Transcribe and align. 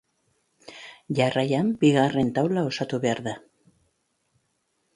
Jarraian 1.19 1.69
bigarren 1.85 2.33
taula 2.39 2.65
osatu 2.73 3.01
behar 3.07 3.23
da. 3.29 3.37